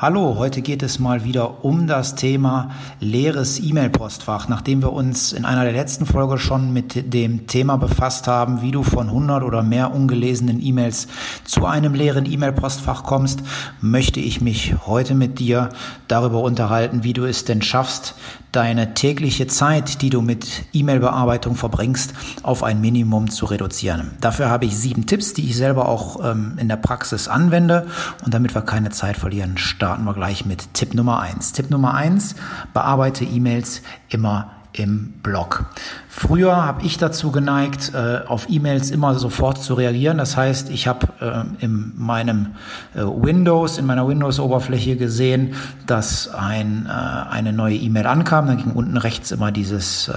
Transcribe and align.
Hallo, 0.00 0.36
heute 0.38 0.62
geht 0.62 0.84
es 0.84 1.00
mal 1.00 1.24
wieder 1.24 1.64
um 1.64 1.88
das 1.88 2.14
Thema 2.14 2.70
leeres 3.00 3.58
E-Mail-Postfach. 3.58 4.46
Nachdem 4.46 4.80
wir 4.80 4.92
uns 4.92 5.32
in 5.32 5.44
einer 5.44 5.64
der 5.64 5.72
letzten 5.72 6.06
Folge 6.06 6.38
schon 6.38 6.72
mit 6.72 7.12
dem 7.12 7.48
Thema 7.48 7.78
befasst 7.78 8.28
haben, 8.28 8.62
wie 8.62 8.70
du 8.70 8.84
von 8.84 9.08
100 9.08 9.42
oder 9.42 9.64
mehr 9.64 9.92
ungelesenen 9.92 10.64
E-Mails 10.64 11.08
zu 11.42 11.66
einem 11.66 11.94
leeren 11.94 12.30
E-Mail-Postfach 12.30 13.02
kommst, 13.02 13.40
möchte 13.80 14.20
ich 14.20 14.40
mich 14.40 14.76
heute 14.86 15.16
mit 15.16 15.40
dir 15.40 15.70
darüber 16.06 16.42
unterhalten, 16.42 17.02
wie 17.02 17.12
du 17.12 17.24
es 17.24 17.44
denn 17.44 17.60
schaffst, 17.60 18.14
deine 18.52 18.94
tägliche 18.94 19.48
Zeit, 19.48 20.00
die 20.00 20.10
du 20.10 20.22
mit 20.22 20.64
E-Mail-Bearbeitung 20.72 21.56
verbringst, 21.56 22.14
auf 22.44 22.62
ein 22.62 22.80
Minimum 22.80 23.30
zu 23.30 23.46
reduzieren. 23.46 24.12
Dafür 24.20 24.48
habe 24.48 24.64
ich 24.64 24.76
sieben 24.76 25.06
Tipps, 25.06 25.34
die 25.34 25.44
ich 25.44 25.56
selber 25.56 25.88
auch 25.88 26.24
ähm, 26.24 26.54
in 26.56 26.68
der 26.68 26.76
Praxis 26.76 27.26
anwende. 27.26 27.88
Und 28.24 28.32
damit 28.32 28.54
wir 28.54 28.62
keine 28.62 28.90
Zeit 28.90 29.16
verlieren, 29.16 29.58
starten 29.58 29.87
wir 30.04 30.14
gleich 30.14 30.46
mit 30.46 30.74
Tipp 30.74 30.94
Nummer 30.94 31.20
eins. 31.20 31.52
Tipp 31.52 31.70
Nummer 31.70 31.94
eins, 31.94 32.34
bearbeite 32.72 33.24
E-Mails 33.24 33.82
immer 34.08 34.50
im 34.72 35.14
Blog. 35.22 35.66
Früher 36.08 36.64
habe 36.64 36.82
ich 36.84 36.98
dazu 36.98 37.30
geneigt, 37.32 37.92
äh, 37.94 38.20
auf 38.26 38.46
E-Mails 38.48 38.90
immer 38.90 39.14
sofort 39.18 39.62
zu 39.62 39.74
reagieren. 39.74 40.18
Das 40.18 40.36
heißt, 40.36 40.70
ich 40.70 40.86
habe 40.86 41.08
äh, 41.20 41.64
in 41.64 41.92
meinem 41.96 42.54
äh, 42.94 43.02
Windows, 43.02 43.78
in 43.78 43.86
meiner 43.86 44.06
Windows-Oberfläche 44.06 44.96
gesehen, 44.96 45.54
dass 45.86 46.28
ein, 46.28 46.86
eine 46.86 47.52
neue 47.52 47.76
E-Mail 47.76 48.06
ankam. 48.06 48.46
Dann 48.46 48.58
ging 48.58 48.72
unten 48.72 48.96
rechts 48.96 49.30
immer 49.30 49.50
dieses, 49.52 50.10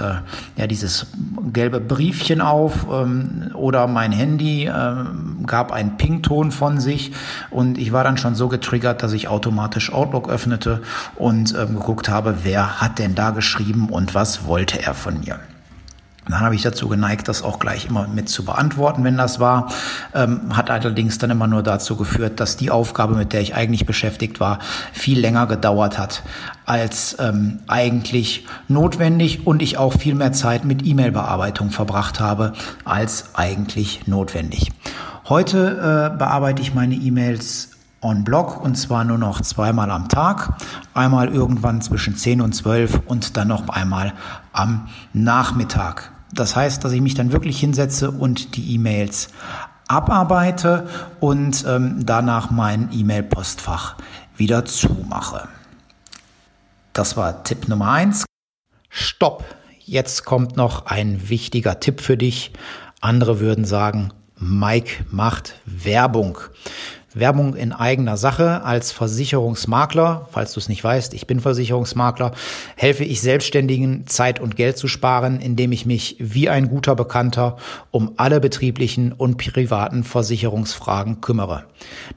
ja, 0.56 0.66
dieses 0.66 1.06
gelbe 1.52 1.80
Briefchen 1.80 2.40
auf 2.40 2.86
ähm, 2.92 3.50
oder 3.54 3.86
mein 3.86 4.12
Handy 4.12 4.66
ähm, 4.66 5.31
gab 5.46 5.72
einen 5.72 5.96
Pington 5.96 6.50
von 6.50 6.80
sich 6.80 7.12
und 7.50 7.78
ich 7.78 7.92
war 7.92 8.04
dann 8.04 8.16
schon 8.16 8.34
so 8.34 8.48
getriggert, 8.48 9.02
dass 9.02 9.12
ich 9.12 9.28
automatisch 9.28 9.92
Outlook 9.92 10.28
öffnete 10.28 10.82
und 11.16 11.54
ähm, 11.54 11.74
geguckt 11.74 12.08
habe, 12.08 12.38
wer 12.42 12.80
hat 12.80 12.98
denn 12.98 13.14
da 13.14 13.30
geschrieben 13.30 13.88
und 13.88 14.14
was 14.14 14.46
wollte 14.46 14.82
er 14.82 14.94
von 14.94 15.20
mir. 15.20 15.40
Dann 16.28 16.40
habe 16.40 16.54
ich 16.54 16.62
dazu 16.62 16.88
geneigt, 16.88 17.26
das 17.26 17.42
auch 17.42 17.58
gleich 17.58 17.86
immer 17.86 18.06
mit 18.06 18.28
zu 18.28 18.44
beantworten, 18.44 19.02
wenn 19.02 19.16
das 19.16 19.40
war. 19.40 19.72
Ähm, 20.14 20.56
hat 20.56 20.70
allerdings 20.70 21.18
dann 21.18 21.30
immer 21.30 21.48
nur 21.48 21.64
dazu 21.64 21.96
geführt, 21.96 22.38
dass 22.38 22.56
die 22.56 22.70
Aufgabe, 22.70 23.16
mit 23.16 23.32
der 23.32 23.40
ich 23.40 23.56
eigentlich 23.56 23.86
beschäftigt 23.86 24.38
war, 24.38 24.60
viel 24.92 25.18
länger 25.18 25.46
gedauert 25.46 25.98
hat 25.98 26.22
als 26.64 27.16
ähm, 27.18 27.58
eigentlich 27.66 28.46
notwendig 28.68 29.48
und 29.48 29.62
ich 29.62 29.78
auch 29.78 29.94
viel 29.94 30.14
mehr 30.14 30.32
Zeit 30.32 30.64
mit 30.64 30.86
E-Mail-Bearbeitung 30.86 31.70
verbracht 31.70 32.20
habe 32.20 32.52
als 32.84 33.34
eigentlich 33.34 34.06
notwendig. 34.06 34.70
Heute 35.32 36.12
äh, 36.12 36.18
bearbeite 36.18 36.60
ich 36.60 36.74
meine 36.74 36.94
E-Mails 36.94 37.70
on 38.02 38.22
Block 38.22 38.62
und 38.62 38.74
zwar 38.74 39.02
nur 39.02 39.16
noch 39.16 39.40
zweimal 39.40 39.90
am 39.90 40.10
Tag. 40.10 40.60
Einmal 40.92 41.28
irgendwann 41.34 41.80
zwischen 41.80 42.16
10 42.16 42.42
und 42.42 42.52
12 42.52 43.00
und 43.06 43.38
dann 43.38 43.48
noch 43.48 43.66
einmal 43.70 44.12
am 44.52 44.90
Nachmittag. 45.14 46.12
Das 46.34 46.54
heißt, 46.54 46.84
dass 46.84 46.92
ich 46.92 47.00
mich 47.00 47.14
dann 47.14 47.32
wirklich 47.32 47.58
hinsetze 47.58 48.10
und 48.10 48.56
die 48.56 48.74
E-Mails 48.74 49.30
abarbeite 49.88 50.86
und 51.18 51.64
ähm, 51.66 52.04
danach 52.04 52.50
mein 52.50 52.90
E-Mail-Postfach 52.92 53.96
wieder 54.36 54.66
zumache. 54.66 55.48
Das 56.92 57.16
war 57.16 57.42
Tipp 57.42 57.68
Nummer 57.68 57.90
eins. 57.90 58.26
Stopp! 58.90 59.46
Jetzt 59.78 60.26
kommt 60.26 60.58
noch 60.58 60.84
ein 60.84 61.30
wichtiger 61.30 61.80
Tipp 61.80 62.02
für 62.02 62.18
dich. 62.18 62.52
Andere 63.00 63.40
würden 63.40 63.64
sagen, 63.64 64.12
Mike 64.44 65.04
macht 65.12 65.54
Werbung. 65.66 66.36
Werbung 67.14 67.54
in 67.54 67.72
eigener 67.72 68.16
Sache 68.16 68.64
als 68.64 68.90
Versicherungsmakler, 68.90 70.26
falls 70.32 70.54
du 70.54 70.58
es 70.58 70.68
nicht 70.68 70.82
weißt, 70.82 71.14
ich 71.14 71.28
bin 71.28 71.38
Versicherungsmakler, 71.38 72.32
helfe 72.74 73.04
ich 73.04 73.20
Selbstständigen 73.20 74.08
Zeit 74.08 74.40
und 74.40 74.56
Geld 74.56 74.78
zu 74.78 74.88
sparen, 74.88 75.38
indem 75.38 75.70
ich 75.70 75.86
mich 75.86 76.16
wie 76.18 76.48
ein 76.48 76.68
guter 76.68 76.96
Bekannter 76.96 77.56
um 77.92 78.14
alle 78.16 78.40
betrieblichen 78.40 79.12
und 79.12 79.36
privaten 79.36 80.02
Versicherungsfragen 80.02 81.20
kümmere. 81.20 81.66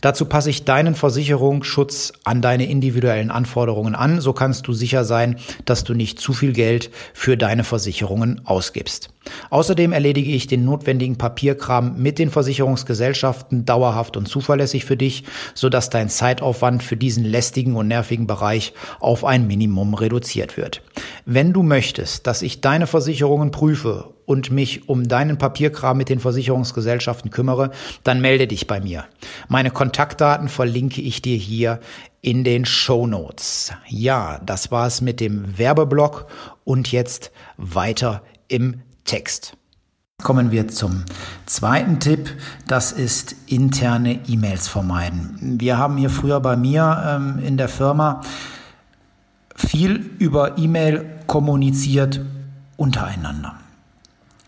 Dazu 0.02 0.26
passe 0.26 0.50
ich 0.50 0.66
deinen 0.66 0.96
Versicherungsschutz 0.96 2.14
an 2.24 2.42
deine 2.42 2.66
individuellen 2.66 3.30
Anforderungen 3.30 3.94
an, 3.94 4.20
so 4.20 4.34
kannst 4.34 4.66
du 4.68 4.74
sicher 4.74 5.06
sein, 5.06 5.36
dass 5.66 5.84
du 5.84 5.94
nicht 5.94 6.20
zu 6.20 6.34
viel 6.34 6.54
Geld 6.54 6.90
für 7.14 7.38
deine 7.38 7.64
Versicherungen 7.64 8.42
ausgibst. 8.46 9.12
Außerdem 9.50 9.92
erledige 9.92 10.32
ich 10.32 10.48
den 10.48 10.66
notwendigen 10.66 11.18
Papierkram 11.18 11.96
mit 11.98 12.20
den 12.20 12.30
Versicherungsgesellschaften 12.30 13.66
dauerhaft 13.66 14.18
und 14.18 14.28
zuverlässig 14.28 14.86
für 14.86 14.98
dich, 14.98 15.24
sodass 15.54 15.90
dein 15.90 16.10
Zeitaufwand 16.10 16.84
für 16.84 16.98
diesen 16.98 17.24
lästigen 17.24 17.76
und 17.76 17.88
nervigen 17.88 18.28
Bereich 18.28 18.74
auf 19.00 19.26
ein 19.26 19.48
Minimum 19.48 19.94
reduziert 19.94 20.58
wird. 20.58 20.82
Wenn 21.26 21.54
du 21.54 21.64
möchtest, 21.64 22.28
dass 22.28 22.42
ich 22.42 22.62
deine 22.62 22.88
Versicherungen 22.88 23.52
prüfe 23.52 24.14
und 24.26 24.52
mich 24.52 24.90
um 24.90 25.08
deinen 25.08 25.38
Papierkram 25.38 25.98
mit 25.98 26.10
den 26.10 26.20
Versicherungsgesellschaften 26.20 27.32
kümmere, 27.32 27.72
dann 28.04 28.22
melde 28.22 28.48
dich 28.48 28.68
bei 28.68 28.80
mir. 28.80 29.06
Meine 29.48 29.72
Kontaktdaten 29.72 30.50
verlinke 30.50 31.02
ich 31.02 31.22
dir 31.22 31.38
hier 31.38 31.80
in 32.22 32.44
den 32.44 32.66
Show 32.66 33.06
Notes. 33.06 33.72
Ja, 33.88 34.40
das 34.44 34.72
war 34.72 34.88
es 34.88 35.02
mit 35.02 35.20
dem 35.20 35.58
Werbeblock 35.58 36.28
und 36.64 36.92
jetzt 36.92 37.32
weiter 37.58 38.24
im 38.48 38.82
Text. 39.06 39.56
Kommen 40.22 40.52
wir 40.52 40.68
zum 40.68 41.06
zweiten 41.46 42.00
Tipp. 42.00 42.30
Das 42.68 42.92
ist 42.92 43.36
interne 43.48 44.20
E-Mails 44.28 44.68
vermeiden. 44.68 45.58
Wir 45.60 45.78
haben 45.78 45.98
hier 45.98 46.10
früher 46.10 46.40
bei 46.40 46.56
mir 46.56 47.04
ähm, 47.06 47.40
in 47.46 47.58
der 47.58 47.70
Firma 47.70 48.22
viel 49.56 50.12
über 50.20 50.58
E-Mail 50.58 51.06
kommuniziert 51.28 52.22
untereinander. 52.78 53.56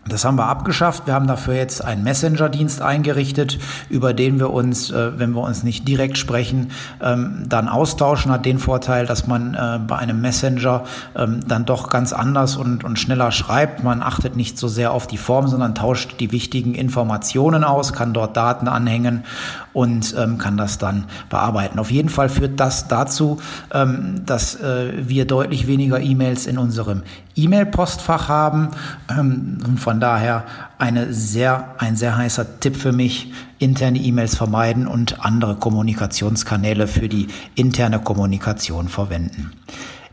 Das 0.08 0.24
haben 0.24 0.36
wir 0.36 0.46
abgeschafft. 0.46 1.06
Wir 1.06 1.14
haben 1.14 1.26
dafür 1.26 1.54
jetzt 1.54 1.84
einen 1.84 2.02
Messenger-Dienst 2.02 2.82
eingerichtet, 2.82 3.58
über 3.90 4.14
den 4.14 4.38
wir 4.38 4.50
uns, 4.50 4.90
äh, 4.90 5.18
wenn 5.18 5.32
wir 5.32 5.42
uns 5.42 5.62
nicht 5.62 5.86
direkt 5.86 6.18
sprechen, 6.18 6.70
ähm, 7.02 7.44
dann 7.48 7.68
austauschen. 7.68 8.32
Hat 8.32 8.44
den 8.44 8.58
Vorteil, 8.58 9.06
dass 9.06 9.26
man 9.26 9.54
äh, 9.54 9.78
bei 9.86 9.96
einem 9.96 10.20
Messenger 10.20 10.84
ähm, 11.16 11.40
dann 11.46 11.64
doch 11.64 11.90
ganz 11.90 12.12
anders 12.12 12.56
und, 12.56 12.98
schneller 12.98 13.30
schreibt. 13.30 13.84
Man 13.84 14.02
achtet 14.02 14.34
nicht 14.34 14.58
so 14.58 14.66
sehr 14.66 14.92
auf 14.92 15.06
die 15.06 15.18
Form, 15.18 15.46
sondern 15.46 15.74
tauscht 15.74 16.18
die 16.20 16.32
wichtigen 16.32 16.74
Informationen 16.74 17.62
aus, 17.62 17.92
kann 17.92 18.12
dort 18.12 18.36
Daten 18.36 18.66
anhängen 18.66 19.24
und 19.72 20.14
ähm, 20.18 20.38
kann 20.38 20.56
das 20.56 20.78
dann 20.78 21.04
bearbeiten. 21.30 21.78
Auf 21.78 21.90
jeden 21.90 22.08
Fall 22.08 22.28
führt 22.28 22.58
das 22.58 22.88
dazu, 22.88 23.38
dass 23.70 24.54
äh, 24.56 24.92
wir 24.96 25.26
deutlich 25.26 25.66
weniger 25.66 26.00
E-Mails 26.00 26.46
in 26.46 26.58
unserem 26.58 27.02
E-Mail-Postfach 27.38 28.28
haben. 28.28 28.70
Ähm, 29.08 29.58
von 29.98 30.02
daher 30.02 30.44
eine 30.78 31.12
sehr, 31.12 31.74
ein 31.78 31.96
sehr 31.96 32.16
heißer 32.16 32.60
Tipp 32.60 32.76
für 32.76 32.92
mich, 32.92 33.32
interne 33.58 33.98
E-Mails 33.98 34.36
vermeiden 34.36 34.86
und 34.86 35.24
andere 35.24 35.56
Kommunikationskanäle 35.56 36.86
für 36.86 37.08
die 37.08 37.26
interne 37.56 37.98
Kommunikation 37.98 38.86
verwenden. 38.86 39.50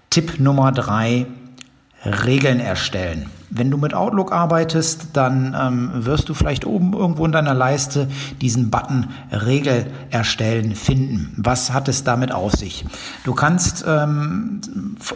Tipp 0.09 0.39
Nummer 0.39 0.71
drei, 0.71 1.27
Regeln 2.03 2.59
erstellen. 2.59 3.29
Wenn 3.51 3.69
du 3.69 3.77
mit 3.77 3.93
Outlook 3.93 4.31
arbeitest, 4.31 5.09
dann 5.13 5.55
ähm, 5.55 5.91
wirst 5.93 6.29
du 6.29 6.33
vielleicht 6.33 6.65
oben 6.65 6.93
irgendwo 6.93 7.23
in 7.23 7.31
deiner 7.31 7.53
Leiste 7.53 8.07
diesen 8.41 8.71
Button 8.71 9.09
Regel 9.31 9.85
erstellen 10.09 10.73
finden. 10.73 11.31
Was 11.37 11.73
hat 11.73 11.87
es 11.89 12.03
damit 12.03 12.31
auf 12.31 12.53
sich? 12.53 12.85
Du 13.23 13.35
kannst 13.35 13.85
ähm, 13.87 14.61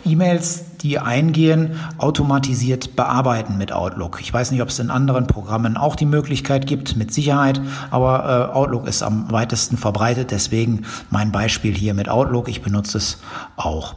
E-Mails, 0.05 0.65
die 0.81 0.99
eingehen, 0.99 1.79
automatisiert 1.97 2.95
bearbeiten 2.95 3.57
mit 3.57 3.71
Outlook. 3.71 4.19
Ich 4.21 4.33
weiß 4.33 4.51
nicht, 4.51 4.61
ob 4.61 4.69
es 4.69 4.79
in 4.79 4.89
anderen 4.89 5.27
Programmen 5.27 5.77
auch 5.77 5.95
die 5.95 6.05
Möglichkeit 6.05 6.67
gibt, 6.67 6.95
mit 6.95 7.13
Sicherheit, 7.13 7.61
aber 7.91 8.49
äh, 8.51 8.55
Outlook 8.55 8.87
ist 8.87 9.03
am 9.03 9.31
weitesten 9.31 9.77
verbreitet. 9.77 10.31
Deswegen 10.31 10.85
mein 11.09 11.31
Beispiel 11.31 11.75
hier 11.75 11.93
mit 11.93 12.09
Outlook. 12.09 12.47
Ich 12.47 12.61
benutze 12.61 12.97
es 12.97 13.19
auch. 13.55 13.95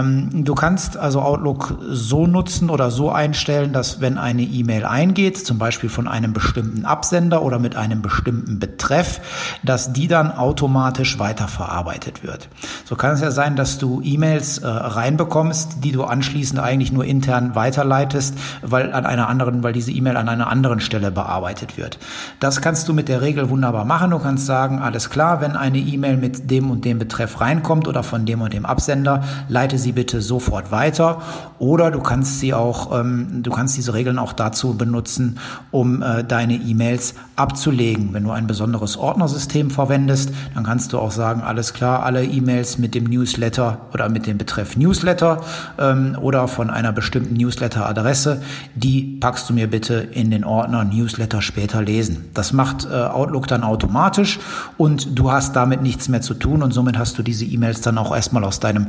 Ähm, 0.00 0.44
du 0.44 0.54
kannst 0.54 0.96
also 0.96 1.20
Outlook 1.20 1.78
so 1.88 2.26
nutzen 2.26 2.70
oder 2.70 2.90
so 2.90 3.10
einstellen, 3.10 3.72
dass 3.72 4.00
wenn 4.00 4.18
eine 4.18 4.42
E-Mail 4.42 4.84
eingeht, 4.84 5.38
zum 5.38 5.58
Beispiel 5.58 5.88
von 5.88 6.08
einem 6.08 6.32
bestimmten 6.32 6.84
Absender 6.84 7.42
oder 7.42 7.58
mit 7.58 7.76
einem 7.76 8.02
bestimmten 8.02 8.58
Betreff, 8.58 9.20
dass 9.62 9.92
die 9.92 10.08
dann 10.08 10.32
automatisch 10.32 11.18
weiterverarbeitet 11.18 12.22
wird. 12.22 12.48
So 12.84 12.96
kann 12.96 13.12
es 13.12 13.20
ja 13.20 13.30
sein, 13.30 13.56
dass 13.56 13.78
du 13.78 14.00
E-Mails 14.02 14.58
äh, 14.58 14.68
reinbekommst, 14.68 15.84
die 15.84 15.92
du 15.92 16.04
anschließend 16.04 16.60
eigentlich 16.60 16.92
nur 16.92 17.04
intern 17.04 17.54
weiterleitest, 17.54 18.36
weil 18.62 18.92
an 18.92 19.06
einer 19.06 19.28
anderen, 19.28 19.62
weil 19.62 19.72
diese 19.72 19.92
E-Mail 19.92 20.16
an 20.16 20.28
einer 20.28 20.48
anderen 20.48 20.80
Stelle 20.80 21.10
bearbeitet 21.10 21.76
wird. 21.76 21.98
Das 22.40 22.60
kannst 22.60 22.88
du 22.88 22.92
mit 22.92 23.08
der 23.08 23.20
Regel 23.20 23.50
wunderbar 23.50 23.84
machen. 23.84 24.10
Du 24.10 24.18
kannst 24.18 24.46
sagen, 24.46 24.78
alles 24.80 25.10
klar, 25.10 25.40
wenn 25.40 25.56
eine 25.56 25.78
E-Mail 25.78 26.16
mit 26.16 26.50
dem 26.50 26.70
und 26.70 26.84
dem 26.84 26.98
Betreff 26.98 27.40
reinkommt 27.40 27.88
oder 27.88 28.02
von 28.02 28.26
dem 28.26 28.40
und 28.40 28.52
dem 28.52 28.66
Absender, 28.66 29.24
leite 29.48 29.78
sie 29.82 29.92
bitte 29.92 30.22
sofort 30.22 30.72
weiter. 30.72 31.20
Oder 31.58 31.90
du 31.90 32.00
kannst 32.00 32.40
sie 32.40 32.54
auch, 32.54 32.98
ähm, 32.98 33.42
du 33.42 33.50
kannst 33.50 33.76
diese 33.76 33.94
Regeln 33.94 34.18
auch 34.18 34.32
dazu 34.32 34.74
benutzen, 34.74 35.38
um 35.70 36.02
äh, 36.02 36.24
deine 36.24 36.54
E-Mails 36.54 37.14
abzulegen. 37.36 38.14
Wenn 38.14 38.24
du 38.24 38.30
ein 38.30 38.46
besonderes 38.46 38.96
Ordnersystem 38.96 39.70
verwendest, 39.70 40.30
dann 40.54 40.64
kannst 40.64 40.92
du 40.92 40.98
auch 40.98 41.10
sagen, 41.10 41.42
alles 41.42 41.74
klar, 41.74 42.02
alle 42.02 42.24
E-Mails 42.24 42.78
mit 42.78 42.94
dem 42.94 43.04
Newsletter 43.04 43.78
oder 43.92 44.08
mit 44.08 44.26
dem 44.26 44.38
Betreff 44.38 44.76
Newsletter 44.76 45.40
ähm, 45.78 46.16
oder 46.20 46.48
von 46.48 46.70
einer 46.70 46.92
bestimmten 46.92 47.34
Newsletter-Adresse, 47.34 48.42
die 48.74 49.18
packst 49.20 49.48
du 49.50 49.54
mir 49.54 49.68
bitte 49.68 49.94
in 49.94 50.30
den 50.30 50.44
Ordner 50.44 50.84
Newsletter 50.84 51.42
später 51.42 51.82
lesen. 51.82 52.30
Das 52.34 52.52
macht 52.52 52.86
äh, 52.86 52.94
Outlook 52.94 53.46
dann 53.46 53.62
automatisch 53.62 54.38
und 54.78 55.18
du 55.18 55.30
hast 55.30 55.54
damit 55.56 55.82
nichts 55.82 56.08
mehr 56.08 56.22
zu 56.22 56.34
tun 56.34 56.62
und 56.62 56.72
somit 56.72 56.98
hast 56.98 57.18
du 57.18 57.22
diese 57.22 57.44
E-Mails 57.44 57.80
dann 57.80 57.98
auch 57.98 58.14
erstmal 58.14 58.44
aus 58.44 58.60
deinem 58.60 58.88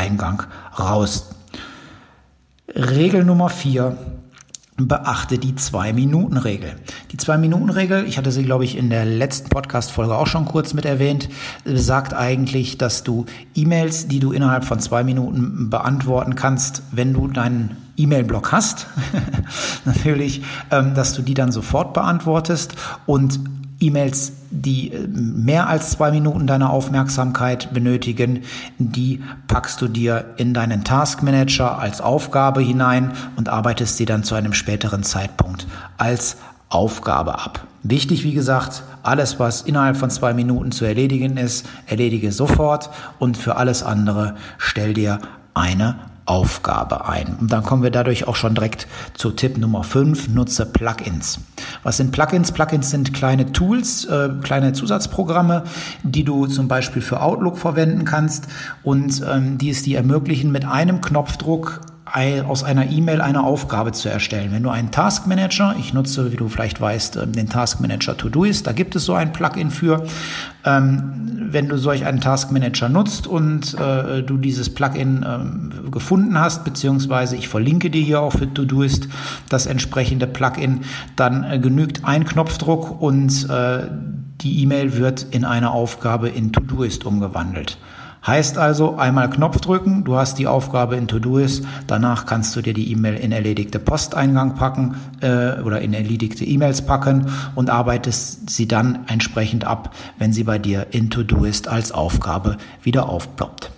Posteingang 0.00 0.44
raus. 0.78 1.28
Regel 2.74 3.24
Nummer 3.24 3.50
vier 3.50 3.98
beachte 4.78 5.36
die 5.36 5.54
Zwei-Minuten-Regel. 5.54 6.76
Die 7.12 7.18
Zwei-Minuten-Regel, 7.18 8.06
ich 8.06 8.16
hatte 8.16 8.32
sie, 8.32 8.44
glaube 8.44 8.64
ich, 8.64 8.78
in 8.78 8.88
der 8.88 9.04
letzten 9.04 9.50
Podcast-Folge 9.50 10.16
auch 10.16 10.26
schon 10.26 10.46
kurz 10.46 10.72
mit 10.72 10.86
erwähnt, 10.86 11.28
sagt 11.66 12.14
eigentlich, 12.14 12.78
dass 12.78 13.04
du 13.04 13.26
E-Mails, 13.54 14.08
die 14.08 14.20
du 14.20 14.32
innerhalb 14.32 14.64
von 14.64 14.80
zwei 14.80 15.04
Minuten 15.04 15.68
beantworten 15.68 16.34
kannst, 16.34 16.82
wenn 16.92 17.12
du 17.12 17.28
deinen 17.28 17.76
E-Mail-Block 17.98 18.52
hast, 18.52 18.86
natürlich, 19.84 20.42
ähm, 20.70 20.94
dass 20.94 21.12
du 21.12 21.20
die 21.20 21.34
dann 21.34 21.52
sofort 21.52 21.92
beantwortest 21.92 22.74
und 23.04 23.38
E-Mails, 23.80 24.32
die 24.50 24.92
äh, 24.92 25.06
mehr 25.08 25.68
als 25.68 25.90
zwei 25.90 26.10
Minuten 26.10 26.46
deiner 26.46 26.70
Aufmerksamkeit 26.70 27.72
benötigen, 27.72 28.42
die 28.78 29.22
packst 29.48 29.80
du 29.80 29.88
dir 29.88 30.34
in 30.36 30.54
deinen 30.54 30.84
Task 30.84 31.22
Manager 31.22 31.78
als 31.78 32.00
Aufgabe 32.00 32.60
hinein 32.60 33.12
und 33.36 33.48
arbeitest 33.48 33.96
sie 33.96 34.04
dann 34.04 34.22
zu 34.22 34.34
einem 34.34 34.52
späteren 34.52 35.02
Zeitpunkt 35.02 35.66
als 35.96 36.36
Aufgabe 36.68 37.38
ab. 37.38 37.66
Wichtig, 37.82 38.24
wie 38.24 38.34
gesagt, 38.34 38.82
alles, 39.02 39.40
was 39.40 39.62
innerhalb 39.62 39.96
von 39.96 40.10
zwei 40.10 40.34
Minuten 40.34 40.70
zu 40.70 40.84
erledigen 40.84 41.36
ist, 41.36 41.66
erledige 41.86 42.30
sofort 42.30 42.90
und 43.18 43.36
für 43.36 43.56
alles 43.56 43.82
andere 43.82 44.36
stell 44.58 44.92
dir 44.92 45.18
eine 45.54 45.96
Aufgabe 46.30 47.08
ein. 47.08 47.36
Und 47.40 47.50
dann 47.50 47.64
kommen 47.64 47.82
wir 47.82 47.90
dadurch 47.90 48.28
auch 48.28 48.36
schon 48.36 48.54
direkt 48.54 48.86
zu 49.14 49.32
Tipp 49.32 49.58
Nummer 49.58 49.82
5, 49.82 50.28
nutze 50.28 50.64
Plugins. 50.64 51.40
Was 51.82 51.96
sind 51.96 52.12
Plugins? 52.12 52.52
Plugins 52.52 52.88
sind 52.88 53.12
kleine 53.12 53.50
Tools, 53.50 54.04
äh, 54.04 54.28
kleine 54.40 54.72
Zusatzprogramme, 54.72 55.64
die 56.04 56.22
du 56.22 56.46
zum 56.46 56.68
Beispiel 56.68 57.02
für 57.02 57.20
Outlook 57.20 57.58
verwenden 57.58 58.04
kannst 58.04 58.46
und 58.84 59.20
ähm, 59.28 59.58
die 59.58 59.70
es 59.70 59.82
dir 59.82 59.96
ermöglichen, 59.96 60.52
mit 60.52 60.64
einem 60.64 61.00
Knopfdruck 61.00 61.80
aus 62.12 62.64
einer 62.64 62.90
E-Mail 62.90 63.20
eine 63.20 63.42
Aufgabe 63.42 63.92
zu 63.92 64.08
erstellen. 64.08 64.50
Wenn 64.52 64.62
du 64.62 64.70
einen 64.70 64.90
Task 64.90 65.26
Manager, 65.26 65.74
ich 65.78 65.94
nutze, 65.94 66.32
wie 66.32 66.36
du 66.36 66.48
vielleicht 66.48 66.80
weißt, 66.80 67.16
ähm, 67.16 67.32
den 67.32 67.48
Task 67.48 67.80
Manager 67.80 68.16
Todoist, 68.16 68.66
da 68.66 68.72
gibt 68.72 68.96
es 68.96 69.04
so 69.04 69.14
ein 69.14 69.32
Plugin 69.32 69.70
für. 69.70 70.04
Ähm, 70.64 71.48
wenn 71.52 71.68
du 71.68 71.78
solch 71.78 72.04
einen 72.04 72.20
Task 72.20 72.52
Manager 72.52 72.88
nutzt 72.88 73.26
und 73.26 73.74
äh, 73.74 74.22
du 74.22 74.36
dieses 74.36 74.72
Plugin 74.72 75.24
ähm, 75.26 75.90
gefunden 75.90 76.38
hast, 76.38 76.64
beziehungsweise 76.64 77.36
ich 77.36 77.48
verlinke 77.48 77.90
dir 77.90 78.02
hier 78.02 78.20
auch 78.20 78.32
für 78.32 78.52
Todoist 78.52 79.08
das 79.48 79.66
entsprechende 79.66 80.26
Plugin, 80.26 80.80
dann 81.16 81.44
äh, 81.44 81.58
genügt 81.58 82.04
ein 82.04 82.24
Knopfdruck 82.24 83.00
und 83.00 83.48
äh, 83.48 83.88
die 84.40 84.62
E-Mail 84.62 84.96
wird 84.96 85.26
in 85.30 85.44
eine 85.44 85.70
Aufgabe 85.70 86.28
in 86.28 86.52
Todoist 86.52 87.04
umgewandelt. 87.04 87.78
Heißt 88.26 88.58
also, 88.58 88.96
einmal 88.96 89.30
Knopf 89.30 89.60
drücken, 89.60 90.04
du 90.04 90.16
hast 90.16 90.38
die 90.38 90.46
Aufgabe 90.46 90.96
in 90.96 91.08
To-Doist, 91.08 91.64
danach 91.86 92.26
kannst 92.26 92.54
du 92.54 92.60
dir 92.60 92.74
die 92.74 92.92
E-Mail 92.92 93.16
in 93.16 93.32
erledigte 93.32 93.78
Posteingang 93.78 94.56
packen 94.56 94.96
äh, 95.20 95.60
oder 95.60 95.80
in 95.80 95.94
erledigte 95.94 96.44
E-Mails 96.44 96.82
packen 96.82 97.32
und 97.54 97.70
arbeitest 97.70 98.50
sie 98.50 98.68
dann 98.68 99.00
entsprechend 99.06 99.64
ab, 99.64 99.94
wenn 100.18 100.34
sie 100.34 100.44
bei 100.44 100.58
dir 100.58 100.88
in 100.90 101.08
To-Doist 101.08 101.68
als 101.68 101.92
Aufgabe 101.92 102.58
wieder 102.82 103.08
aufploppt. 103.08 103.70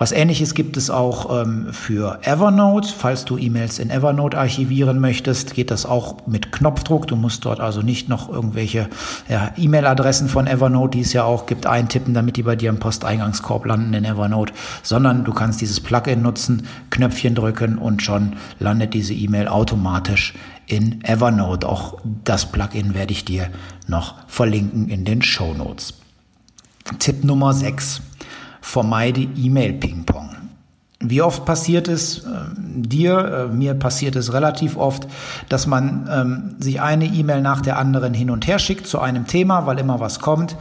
Was 0.00 0.12
ähnliches 0.12 0.54
gibt 0.54 0.78
es 0.78 0.88
auch 0.88 1.42
ähm, 1.42 1.74
für 1.74 2.20
Evernote. 2.22 2.88
Falls 2.88 3.26
du 3.26 3.36
E-Mails 3.36 3.78
in 3.78 3.90
Evernote 3.90 4.38
archivieren 4.38 4.98
möchtest, 4.98 5.52
geht 5.52 5.70
das 5.70 5.84
auch 5.84 6.26
mit 6.26 6.52
Knopfdruck. 6.52 7.06
Du 7.06 7.16
musst 7.16 7.44
dort 7.44 7.60
also 7.60 7.82
nicht 7.82 8.08
noch 8.08 8.30
irgendwelche 8.30 8.88
ja, 9.28 9.52
E-Mail-Adressen 9.58 10.30
von 10.30 10.46
Evernote, 10.46 10.96
die 10.96 11.02
es 11.02 11.12
ja 11.12 11.24
auch 11.24 11.44
gibt, 11.44 11.66
eintippen, 11.66 12.14
damit 12.14 12.38
die 12.38 12.44
bei 12.44 12.56
dir 12.56 12.70
im 12.70 12.78
Posteingangskorb 12.78 13.66
landen 13.66 13.92
in 13.92 14.06
Evernote, 14.06 14.54
sondern 14.82 15.24
du 15.24 15.34
kannst 15.34 15.60
dieses 15.60 15.80
Plugin 15.80 16.22
nutzen, 16.22 16.66
Knöpfchen 16.88 17.34
drücken 17.34 17.76
und 17.76 18.00
schon 18.02 18.36
landet 18.58 18.94
diese 18.94 19.12
E-Mail 19.12 19.48
automatisch 19.48 20.32
in 20.64 21.04
Evernote. 21.04 21.68
Auch 21.68 21.98
das 22.24 22.50
Plugin 22.50 22.94
werde 22.94 23.12
ich 23.12 23.26
dir 23.26 23.50
noch 23.86 24.14
verlinken 24.28 24.88
in 24.88 25.04
den 25.04 25.20
Show 25.20 25.52
Notes. 25.52 25.92
Tipp 26.98 27.22
Nummer 27.22 27.52
6 27.52 28.00
vermeide 28.60 29.20
E-Mail-Ping-Pong. 29.20 30.30
Wie 31.02 31.22
oft 31.22 31.46
passiert 31.46 31.88
es 31.88 32.18
äh, 32.18 32.28
dir, 32.56 33.48
äh, 33.50 33.54
mir 33.54 33.72
passiert 33.74 34.16
es 34.16 34.34
relativ 34.34 34.76
oft, 34.76 35.06
dass 35.48 35.66
man 35.66 36.08
ähm, 36.12 36.56
sich 36.58 36.82
eine 36.82 37.06
E-Mail 37.06 37.40
nach 37.40 37.62
der 37.62 37.78
anderen 37.78 38.12
hin 38.12 38.30
und 38.30 38.46
her 38.46 38.58
schickt 38.58 38.86
zu 38.86 39.00
einem 39.00 39.26
Thema, 39.26 39.64
weil 39.64 39.78
immer 39.78 39.98
was 39.98 40.20
kommt. 40.20 40.56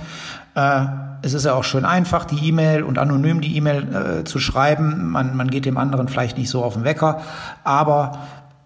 Äh, 0.56 0.86
es 1.22 1.34
ist 1.34 1.46
ja 1.46 1.54
auch 1.54 1.66
schön 1.66 1.84
einfach, 1.84 2.24
die 2.24 2.48
E-Mail 2.48 2.84
und 2.84 2.98
anonym 2.98 3.42
die 3.42 3.58
E-Mail 3.58 4.22
äh, 4.22 4.24
zu 4.24 4.40
schreiben. 4.40 5.10
Man, 5.10 5.36
man 5.36 5.50
geht 5.50 5.66
dem 5.66 5.78
anderen 5.78 6.08
vielleicht 6.08 6.38
nicht 6.38 6.50
so 6.50 6.64
auf 6.64 6.76
den 6.76 6.86
Wecker, 6.86 7.20
aber 7.66 8.20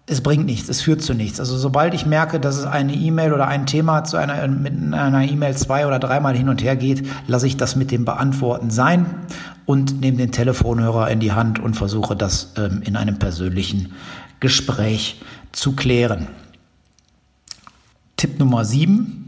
es 0.06 0.20
bringt 0.20 0.44
nichts, 0.44 0.68
es 0.68 0.82
führt 0.82 1.00
zu 1.00 1.14
nichts. 1.14 1.40
Also 1.40 1.56
sobald 1.56 1.94
ich 1.94 2.04
merke, 2.04 2.38
dass 2.38 2.58
es 2.58 2.66
eine 2.66 2.92
E-Mail 2.92 3.32
oder 3.32 3.48
ein 3.48 3.64
Thema 3.64 4.04
zu 4.04 4.18
einer 4.18 4.46
mit 4.48 4.92
einer 4.92 5.22
E-Mail 5.22 5.56
zwei 5.56 5.86
oder 5.86 5.98
dreimal 5.98 6.36
hin 6.36 6.50
und 6.50 6.62
her 6.62 6.76
geht, 6.76 7.06
lasse 7.26 7.46
ich 7.46 7.56
das 7.56 7.74
mit 7.74 7.90
dem 7.90 8.04
Beantworten 8.04 8.70
sein 8.70 9.06
und 9.64 10.00
nehme 10.00 10.18
den 10.18 10.30
Telefonhörer 10.30 11.10
in 11.10 11.20
die 11.20 11.32
Hand 11.32 11.58
und 11.58 11.74
versuche 11.74 12.16
das 12.16 12.52
ähm, 12.58 12.82
in 12.84 12.96
einem 12.96 13.18
persönlichen 13.18 13.92
Gespräch 14.40 15.22
zu 15.52 15.74
klären. 15.74 16.26
Tipp 18.18 18.38
Nummer 18.38 18.64
sieben. 18.64 19.20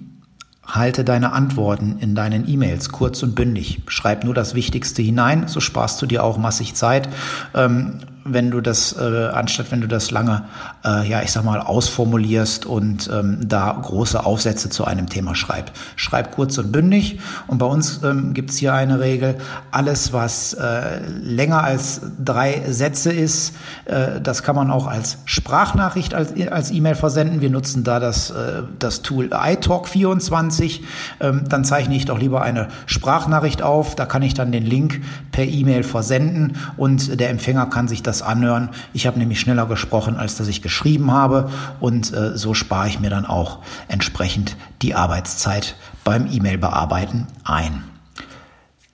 Halte 0.66 1.04
deine 1.04 1.32
Antworten 1.32 1.98
in 2.00 2.16
deinen 2.16 2.48
E-Mails 2.48 2.90
kurz 2.90 3.22
und 3.22 3.36
bündig. 3.36 3.82
Schreib 3.86 4.24
nur 4.24 4.34
das 4.34 4.54
Wichtigste 4.54 5.00
hinein, 5.00 5.46
so 5.46 5.60
sparst 5.60 6.02
du 6.02 6.06
dir 6.06 6.24
auch 6.24 6.38
massig 6.38 6.74
Zeit. 6.74 7.08
Ähm, 7.54 8.00
wenn 8.28 8.50
du 8.50 8.60
das, 8.60 8.92
äh, 8.98 9.28
anstatt 9.32 9.70
wenn 9.70 9.80
du 9.80 9.88
das 9.88 10.10
lange, 10.10 10.44
äh, 10.84 11.08
ja, 11.08 11.22
ich 11.22 11.32
sag 11.32 11.44
mal, 11.44 11.60
ausformulierst 11.60 12.66
und 12.66 13.10
ähm, 13.12 13.38
da 13.48 13.72
große 13.72 14.24
Aufsätze 14.24 14.70
zu 14.70 14.84
einem 14.84 15.08
Thema 15.08 15.34
schreib. 15.34 15.70
Schreib 15.96 16.32
kurz 16.34 16.58
und 16.58 16.72
bündig. 16.72 17.20
Und 17.46 17.58
bei 17.58 17.66
uns 17.66 18.02
ähm, 18.02 18.34
gibt 18.34 18.50
es 18.50 18.58
hier 18.58 18.74
eine 18.74 19.00
Regel, 19.00 19.36
alles, 19.70 20.12
was 20.12 20.54
äh, 20.54 21.00
länger 21.22 21.62
als 21.62 22.00
drei 22.22 22.62
Sätze 22.68 23.12
ist, 23.12 23.54
äh, 23.84 24.20
das 24.20 24.42
kann 24.42 24.56
man 24.56 24.70
auch 24.70 24.86
als 24.86 25.18
Sprachnachricht 25.24 26.14
als, 26.14 26.32
als 26.50 26.70
E-Mail 26.70 26.94
versenden. 26.94 27.40
Wir 27.40 27.50
nutzen 27.50 27.84
da 27.84 28.00
das, 28.00 28.30
äh, 28.30 28.62
das 28.78 29.02
Tool 29.02 29.26
iTalk24. 29.26 30.80
Ähm, 31.20 31.44
dann 31.48 31.64
zeichne 31.64 31.94
ich 31.94 32.04
doch 32.04 32.18
lieber 32.18 32.42
eine 32.42 32.68
Sprachnachricht 32.86 33.62
auf. 33.62 33.94
Da 33.94 34.06
kann 34.06 34.22
ich 34.22 34.34
dann 34.34 34.52
den 34.52 34.64
Link 34.64 35.02
per 35.32 35.44
E-Mail 35.44 35.82
versenden 35.82 36.56
und 36.76 37.20
der 37.20 37.30
Empfänger 37.30 37.66
kann 37.66 37.88
sich 37.88 38.02
das 38.02 38.15
das 38.16 38.26
anhören. 38.26 38.70
Ich 38.92 39.06
habe 39.06 39.18
nämlich 39.18 39.40
schneller 39.40 39.66
gesprochen, 39.66 40.16
als 40.16 40.36
dass 40.36 40.48
ich 40.48 40.62
geschrieben 40.62 41.10
habe 41.10 41.50
und 41.80 42.12
äh, 42.12 42.36
so 42.36 42.54
spare 42.54 42.88
ich 42.88 43.00
mir 43.00 43.10
dann 43.10 43.26
auch 43.26 43.58
entsprechend 43.88 44.56
die 44.82 44.94
Arbeitszeit 44.94 45.76
beim 46.04 46.26
E-Mail 46.30 46.58
bearbeiten 46.58 47.26
ein. 47.44 47.84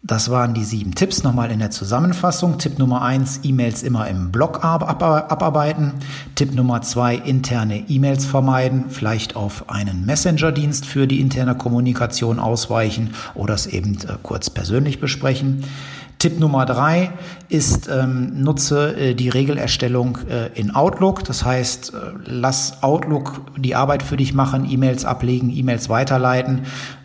Das 0.05 0.31
waren 0.31 0.53
die 0.53 0.65
sieben 0.65 0.97
Tipps 0.97 1.23
nochmal 1.23 1.53
in 1.53 1.61
der 1.61 1.71
Zusammenfassung. 1.71 2.59
Tipp 2.59 2.77
Nummer 2.81 3.03
eins, 3.03 3.39
E-Mails 3.45 3.85
immer 3.85 4.09
im 4.09 4.33
Blog 4.33 4.65
abarbeiten. 4.65 5.93
Tipp 6.35 6.57
Nummer 6.57 6.83
zwei, 6.83 7.15
interne 7.15 7.89
E-Mails 7.89 8.27
vermeiden, 8.27 8.87
vielleicht 8.89 9.37
auf 9.37 9.71
einen 9.71 10.05
Messenger-Dienst 10.05 10.87
für 10.87 11.07
die 11.07 11.21
interne 11.21 11.55
Kommunikation 11.55 12.41
ausweichen 12.41 13.15
oder 13.35 13.55
es 13.55 13.69
eben 13.69 13.95
äh, 13.95 14.15
kurz 14.25 14.51
persönlich 14.51 14.99
besprechen. 14.99 15.63
Tipp 16.23 16.39
Nummer 16.39 16.67
drei 16.67 17.11
ist, 17.49 17.89
ähm, 17.89 18.45
nutze 18.45 18.95
äh, 18.95 19.15
die 19.17 19.29
Regelerstellung 19.29 20.19
äh, 20.31 20.57
in 20.57 20.73
Outlook. 20.73 21.25
Das 21.25 21.45
heißt, 21.45 21.95
äh, 21.95 21.97
lass 22.27 22.85
Outlook 22.85 23.41
die 23.57 23.75
Arbeit 23.75 24.05
für 24.05 24.17
dich 24.17 24.33
machen, 24.33 24.65
E-Mails 24.71 25.05
ablegen, 25.05 25.51
E-Mails 25.51 25.89
weiterleiten. 25.89 26.61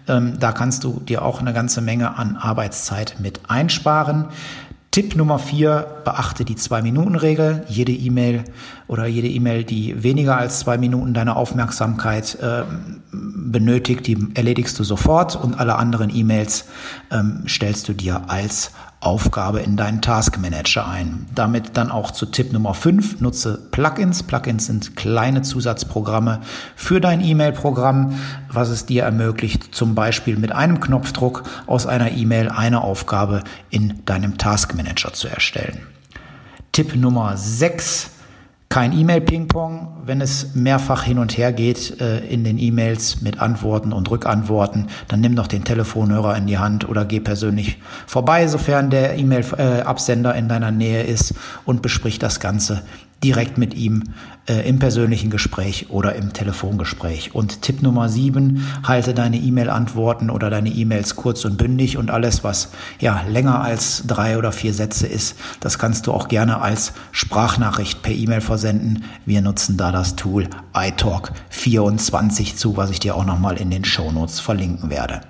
Ähm, 0.08 0.36
da 0.40 0.52
kannst 0.52 0.84
du 0.84 1.00
dir 1.00 1.26
auch 1.26 1.42
eine 1.42 1.52
ganze 1.52 1.82
Menge 1.82 2.16
an 2.16 2.36
Arbeitszeit 2.36 3.16
mit 3.20 3.50
einsparen. 3.50 4.26
Tipp 4.92 5.16
Nummer 5.16 5.40
vier, 5.40 5.88
beachte 6.06 6.46
die 6.46 6.56
Zwei-Minuten-Regel. 6.56 7.66
Jede 7.70 7.92
E-Mail 7.94 8.44
oder 8.88 9.08
jede 9.08 9.30
E-Mail, 9.30 9.64
die 9.64 10.04
weniger 10.04 10.38
als 10.38 10.60
zwei 10.60 10.78
Minuten 10.78 11.16
deine 11.16 11.36
Aufmerksamkeit 11.36 12.38
äh, 12.42 12.64
benötigt, 13.12 14.06
die 14.06 14.18
erledigst 14.36 14.78
du 14.78 14.84
sofort 14.84 15.36
und 15.36 15.60
alle 15.60 15.76
anderen 15.76 16.16
E-Mails 16.16 16.66
ähm, 17.12 17.44
stellst 17.48 17.88
du 17.90 17.94
dir 17.94 18.30
als 18.30 18.72
Aufgabe 19.00 19.60
in 19.60 19.78
deinen 19.78 20.02
Task 20.02 20.40
Manager 20.40 20.88
ein. 20.88 21.28
Damit 21.34 21.78
dann 21.78 21.92
auch 21.92 22.12
zu 22.12 22.26
Tipp 22.26 22.52
Nummer 22.52 22.74
5, 22.74 23.22
nutze 23.22 23.68
Plugins. 23.72 24.24
Plugins 24.24 24.66
sind 24.66 24.96
kleine 24.96 25.44
Zusatzprogramme 25.44 26.42
für 26.76 27.00
dein 27.00 27.24
E-Mail-Programm, 27.24 28.20
was 28.52 28.70
es 28.70 28.88
dir 28.88 29.04
ermöglicht, 29.04 29.76
zum 29.76 29.94
Beispiel 29.94 30.38
mit 30.38 30.52
einem 30.52 30.80
Knopfdruck 30.80 31.44
aus 31.68 31.86
einer 31.86 32.12
E-Mail 32.12 32.50
eine 32.50 32.82
Aufgabe 32.82 33.44
in 33.70 34.04
deinem 34.06 34.38
Task 34.40 34.76
Manager 34.76 35.14
zu 35.14 35.28
erstellen. 35.28 35.86
Tipp 36.72 36.96
Nummer 36.96 37.38
6, 37.38 38.10
kein 38.70 38.98
E-Mail-Ping-Pong, 38.98 40.04
wenn 40.06 40.20
es 40.20 40.54
mehrfach 40.54 41.04
hin 41.04 41.20
und 41.20 41.38
her 41.38 41.54
geht 41.54 42.02
äh, 42.02 42.20
in 42.28 42.44
den 42.44 42.60
E-Mails 42.60 43.22
mit 43.22 43.40
Antworten 43.40 43.94
und 43.94 44.12
Rückantworten, 44.12 44.88
dann 45.08 45.22
nimm 45.22 45.36
doch 45.36 45.48
den 45.48 45.64
Telefonhörer 45.64 46.36
in 46.36 46.48
die 46.48 46.58
Hand 46.58 46.88
oder 46.88 47.06
geh 47.06 47.20
persönlich 47.20 47.78
vorbei, 48.06 48.48
sofern 48.48 48.90
der 48.90 49.18
E-Mail-Absender 49.18 50.36
in 50.36 50.50
deiner 50.50 50.72
Nähe 50.72 51.04
ist 51.04 51.34
und 51.66 51.82
besprich 51.82 52.20
das 52.20 52.40
Ganze 52.40 52.84
direkt 53.24 53.58
mit 53.58 53.74
ihm 53.74 54.04
äh, 54.48 54.68
im 54.68 54.80
persönlichen 54.80 55.30
Gespräch 55.30 55.90
oder 55.90 56.16
im 56.16 56.34
Telefongespräch. 56.34 57.34
Und 57.34 57.62
Tipp 57.62 57.82
Nummer 57.82 58.10
sieben, 58.10 58.68
halte 58.84 59.14
deine 59.14 59.38
E-Mail-Antworten 59.38 60.30
oder 60.30 60.50
deine 60.50 60.70
E-Mails 60.70 61.16
kurz 61.16 61.44
und 61.46 61.58
bündig 61.58 61.98
und 61.98 62.12
alles, 62.12 62.44
was 62.44 62.70
ja 63.00 63.24
länger 63.28 63.62
als 63.62 64.04
drei 64.06 64.38
oder 64.38 64.52
vier 64.52 64.74
Sätze 64.74 65.08
ist, 65.08 65.38
das 65.60 65.80
kannst 65.80 66.08
du 66.08 66.14
auch 66.14 66.28
gerne 66.28 66.62
als 66.62 66.94
Sprachnachricht 67.12 68.04
per 68.04 68.14
E-Mail 68.14 68.42
versenden. 68.42 69.04
Wir 69.26 69.42
nutzen 69.42 69.78
da 69.78 69.92
das 69.92 70.16
Tool 70.16 70.48
iTalk24 70.74 72.56
zu, 72.56 72.78
was 72.78 72.92
ich 72.92 73.00
dir 73.00 73.16
auch 73.16 73.26
nochmal 73.26 73.58
in 73.58 73.72
den 73.72 73.84
Show 73.84 74.12
Notes 74.12 74.40
verlinken 74.40 74.90
werde. 74.90 75.22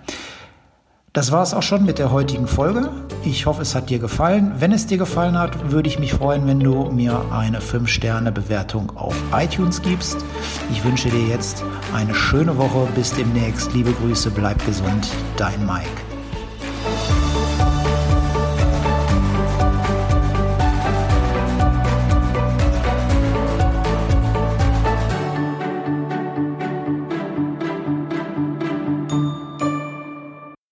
Das 1.17 1.31
war 1.31 1.41
es 1.41 1.55
auch 1.55 1.63
schon 1.63 1.83
mit 1.83 1.97
der 1.97 2.11
heutigen 2.11 2.45
Folge. 2.45 2.91
Ich 3.23 3.47
hoffe, 3.47 3.63
es 3.63 3.73
hat 3.73 3.89
dir 3.89 3.97
gefallen. 3.97 4.51
Wenn 4.59 4.71
es 4.71 4.85
dir 4.85 4.99
gefallen 4.99 5.35
hat, 5.35 5.71
würde 5.71 5.89
ich 5.89 5.97
mich 5.97 6.13
freuen, 6.13 6.45
wenn 6.45 6.59
du 6.59 6.91
mir 6.91 7.19
eine 7.31 7.59
5-Sterne-Bewertung 7.59 8.95
auf 8.95 9.15
iTunes 9.33 9.81
gibst. 9.81 10.23
Ich 10.71 10.85
wünsche 10.85 11.09
dir 11.09 11.27
jetzt 11.27 11.63
eine 11.95 12.13
schöne 12.13 12.55
Woche. 12.59 12.87
Bis 12.93 13.11
demnächst. 13.13 13.73
Liebe 13.73 13.93
Grüße, 13.93 14.29
bleib 14.29 14.63
gesund. 14.63 15.07
Dein 15.37 15.65
Mike. 15.65 16.06